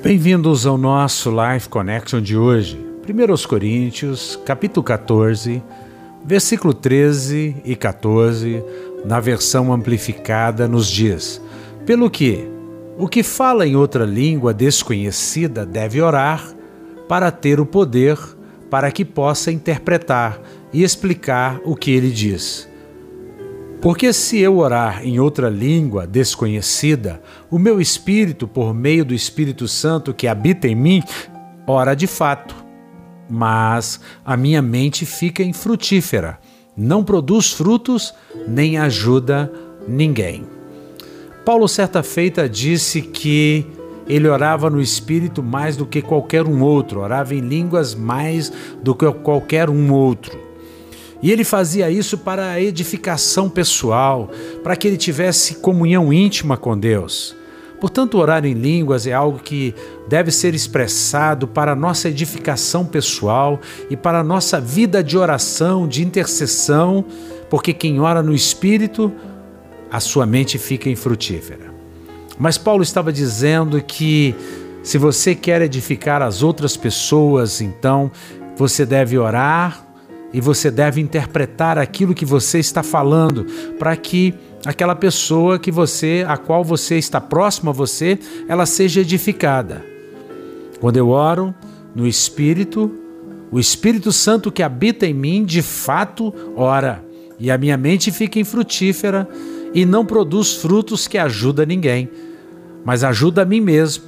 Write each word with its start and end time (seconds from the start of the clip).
Bem-vindos 0.00 0.66
ao 0.66 0.76
nosso 0.76 1.30
Life 1.30 1.68
Connection 1.68 2.20
de 2.20 2.36
hoje. 2.36 2.76
1 3.08 3.48
Coríntios, 3.48 4.40
capítulo 4.44 4.82
14, 4.82 5.62
versículo 6.24 6.74
13 6.74 7.56
e 7.64 7.76
14, 7.76 8.64
na 9.04 9.20
versão 9.20 9.72
amplificada, 9.72 10.66
nos 10.66 10.88
diz: 10.88 11.40
Pelo 11.86 12.10
que, 12.10 12.48
o 12.98 13.06
que 13.06 13.22
fala 13.22 13.66
em 13.66 13.76
outra 13.76 14.04
língua 14.04 14.52
desconhecida 14.52 15.64
deve 15.64 16.00
orar 16.00 16.52
para 17.08 17.30
ter 17.30 17.60
o 17.60 17.66
poder 17.66 18.18
para 18.70 18.90
que 18.90 19.04
possa 19.04 19.52
interpretar 19.52 20.40
e 20.72 20.82
explicar 20.82 21.60
o 21.64 21.76
que 21.76 21.90
ele 21.92 22.10
diz. 22.10 22.71
Porque 23.82 24.12
se 24.12 24.38
eu 24.38 24.58
orar 24.58 25.04
em 25.04 25.18
outra 25.18 25.50
língua 25.50 26.06
desconhecida, 26.06 27.20
o 27.50 27.58
meu 27.58 27.80
espírito, 27.80 28.46
por 28.46 28.72
meio 28.72 29.04
do 29.04 29.12
Espírito 29.12 29.66
Santo 29.66 30.14
que 30.14 30.28
habita 30.28 30.68
em 30.68 30.76
mim, 30.76 31.02
ora 31.66 31.92
de 31.92 32.06
fato. 32.06 32.54
Mas 33.28 33.98
a 34.24 34.36
minha 34.36 34.62
mente 34.62 35.04
fica 35.04 35.42
infrutífera, 35.42 36.38
não 36.76 37.02
produz 37.02 37.50
frutos, 37.50 38.14
nem 38.46 38.78
ajuda 38.78 39.52
ninguém. 39.88 40.46
Paulo, 41.44 41.66
certa 41.66 42.04
feita, 42.04 42.48
disse 42.48 43.02
que 43.02 43.66
ele 44.06 44.28
orava 44.28 44.70
no 44.70 44.80
Espírito 44.80 45.42
mais 45.42 45.76
do 45.76 45.86
que 45.86 46.00
qualquer 46.00 46.46
um 46.46 46.62
outro, 46.62 47.00
orava 47.00 47.34
em 47.34 47.40
línguas 47.40 47.96
mais 47.96 48.52
do 48.80 48.94
que 48.94 49.10
qualquer 49.10 49.68
um 49.68 49.92
outro. 49.92 50.51
E 51.22 51.30
ele 51.30 51.44
fazia 51.44 51.88
isso 51.88 52.18
para 52.18 52.50
a 52.50 52.60
edificação 52.60 53.48
pessoal, 53.48 54.28
para 54.62 54.74
que 54.74 54.88
ele 54.88 54.96
tivesse 54.96 55.54
comunhão 55.56 56.12
íntima 56.12 56.56
com 56.56 56.76
Deus. 56.76 57.36
Portanto, 57.80 58.18
orar 58.18 58.44
em 58.44 58.54
línguas 58.54 59.06
é 59.06 59.12
algo 59.12 59.38
que 59.38 59.74
deve 60.08 60.30
ser 60.30 60.54
expressado 60.54 61.48
para 61.48 61.72
a 61.72 61.76
nossa 61.76 62.08
edificação 62.08 62.84
pessoal 62.84 63.60
e 63.90 63.96
para 63.96 64.20
a 64.20 64.24
nossa 64.24 64.60
vida 64.60 65.02
de 65.02 65.16
oração, 65.16 65.86
de 65.86 66.02
intercessão, 66.02 67.04
porque 67.48 67.72
quem 67.72 68.00
ora 68.00 68.22
no 68.22 68.34
Espírito, 68.34 69.12
a 69.90 70.00
sua 70.00 70.24
mente 70.26 70.58
fica 70.58 70.88
infrutífera. 70.88 71.72
Mas 72.38 72.56
Paulo 72.56 72.82
estava 72.82 73.12
dizendo 73.12 73.80
que 73.82 74.34
se 74.82 74.98
você 74.98 75.34
quer 75.34 75.60
edificar 75.62 76.22
as 76.22 76.42
outras 76.42 76.76
pessoas, 76.76 77.60
então 77.60 78.10
você 78.56 78.86
deve 78.86 79.18
orar 79.18 79.91
e 80.32 80.40
você 80.40 80.70
deve 80.70 81.00
interpretar 81.00 81.78
aquilo 81.78 82.14
que 82.14 82.24
você 82.24 82.58
está 82.58 82.82
falando 82.82 83.44
para 83.78 83.94
que 83.96 84.34
aquela 84.64 84.94
pessoa 84.94 85.58
que 85.58 85.70
você, 85.70 86.24
a 86.26 86.36
qual 86.36 86.64
você 86.64 86.96
está 86.96 87.20
próximo 87.20 87.70
a 87.70 87.72
você, 87.72 88.18
ela 88.48 88.64
seja 88.64 89.00
edificada. 89.00 89.84
Quando 90.80 90.96
eu 90.96 91.10
oro 91.10 91.54
no 91.94 92.06
Espírito, 92.06 92.90
o 93.50 93.60
Espírito 93.60 94.10
Santo 94.10 94.50
que 94.50 94.62
habita 94.62 95.06
em 95.06 95.14
mim, 95.14 95.44
de 95.44 95.60
fato, 95.60 96.32
ora, 96.56 97.04
e 97.38 97.50
a 97.50 97.58
minha 97.58 97.76
mente 97.76 98.10
fica 98.10 98.38
infrutífera 98.38 99.28
e 99.74 99.84
não 99.84 100.06
produz 100.06 100.54
frutos 100.54 101.06
que 101.06 101.18
ajuda 101.18 101.66
ninguém, 101.66 102.08
mas 102.84 103.04
ajuda 103.04 103.42
a 103.42 103.44
mim 103.44 103.60
mesmo. 103.60 104.04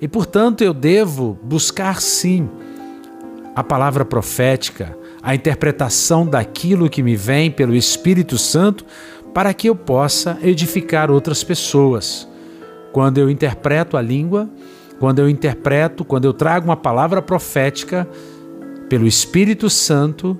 E 0.00 0.08
portanto 0.08 0.62
eu 0.62 0.74
devo 0.74 1.38
buscar 1.42 2.00
sim 2.00 2.48
a 3.54 3.62
palavra 3.62 4.04
profética, 4.04 4.96
a 5.22 5.34
interpretação 5.34 6.26
daquilo 6.26 6.90
que 6.90 7.02
me 7.02 7.14
vem 7.14 7.50
pelo 7.50 7.74
Espírito 7.74 8.36
Santo 8.36 8.84
para 9.32 9.54
que 9.54 9.68
eu 9.68 9.76
possa 9.76 10.38
edificar 10.42 11.10
outras 11.10 11.44
pessoas. 11.44 12.28
Quando 12.92 13.18
eu 13.18 13.30
interpreto 13.30 13.96
a 13.96 14.02
língua, 14.02 14.50
quando 14.98 15.20
eu 15.20 15.28
interpreto, 15.28 16.04
quando 16.04 16.24
eu 16.24 16.32
trago 16.32 16.66
uma 16.66 16.76
palavra 16.76 17.22
profética 17.22 18.06
pelo 18.88 19.06
Espírito 19.06 19.70
Santo, 19.70 20.36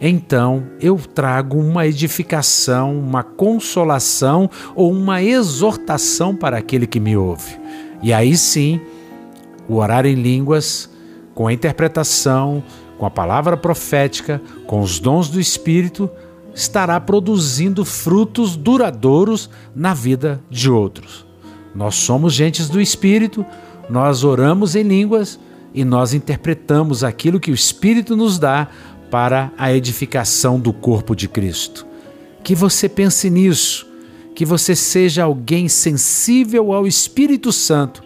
então 0.00 0.64
eu 0.80 0.96
trago 0.96 1.58
uma 1.58 1.86
edificação, 1.86 2.98
uma 2.98 3.22
consolação 3.22 4.48
ou 4.74 4.90
uma 4.90 5.22
exortação 5.22 6.34
para 6.34 6.56
aquele 6.56 6.86
que 6.86 6.98
me 6.98 7.16
ouve. 7.16 7.58
E 8.02 8.12
aí 8.12 8.36
sim, 8.36 8.80
o 9.68 9.76
orar 9.76 10.06
em 10.06 10.14
línguas, 10.14 10.90
com 11.34 11.46
a 11.46 11.52
interpretação, 11.52 12.62
com 12.98 13.06
a 13.06 13.10
palavra 13.10 13.56
profética, 13.56 14.40
com 14.66 14.80
os 14.80 14.98
dons 14.98 15.28
do 15.28 15.40
Espírito, 15.40 16.10
estará 16.54 17.00
produzindo 17.00 17.84
frutos 17.84 18.56
duradouros 18.56 19.50
na 19.74 19.92
vida 19.92 20.40
de 20.48 20.70
outros. 20.70 21.26
Nós 21.74 21.96
somos 21.96 22.32
gentes 22.32 22.68
do 22.68 22.80
Espírito, 22.80 23.44
nós 23.90 24.22
oramos 24.22 24.76
em 24.76 24.82
línguas 24.82 25.38
e 25.74 25.84
nós 25.84 26.14
interpretamos 26.14 27.02
aquilo 27.02 27.40
que 27.40 27.50
o 27.50 27.54
Espírito 27.54 28.16
nos 28.16 28.38
dá 28.38 28.68
para 29.10 29.52
a 29.58 29.72
edificação 29.72 30.58
do 30.58 30.72
corpo 30.72 31.14
de 31.16 31.28
Cristo. 31.28 31.84
Que 32.44 32.54
você 32.54 32.88
pense 32.88 33.28
nisso, 33.28 33.86
que 34.34 34.44
você 34.44 34.76
seja 34.76 35.24
alguém 35.24 35.68
sensível 35.68 36.72
ao 36.72 36.86
Espírito 36.86 37.52
Santo, 37.52 38.02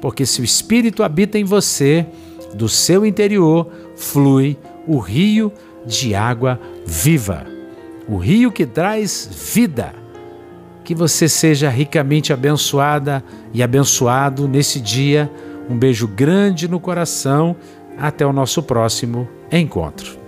porque 0.00 0.26
se 0.26 0.40
o 0.40 0.44
Espírito 0.44 1.02
habita 1.02 1.38
em 1.38 1.44
você, 1.44 2.06
do 2.54 2.68
seu 2.68 3.04
interior 3.04 3.68
flui 3.96 4.56
o 4.86 4.98
rio 4.98 5.52
de 5.84 6.14
água 6.14 6.60
viva, 6.86 7.44
o 8.08 8.16
rio 8.16 8.50
que 8.50 8.64
traz 8.64 9.28
vida. 9.54 9.94
Que 10.82 10.94
você 10.94 11.28
seja 11.28 11.70
ricamente 11.70 12.32
abençoada 12.32 13.24
e 13.54 13.62
abençoado 13.62 14.46
nesse 14.46 14.80
dia. 14.80 15.30
Um 15.68 15.78
beijo 15.78 16.06
grande 16.06 16.68
no 16.68 16.78
coração. 16.78 17.56
Até 17.96 18.26
o 18.26 18.32
nosso 18.32 18.62
próximo 18.62 19.26
encontro. 19.50 20.23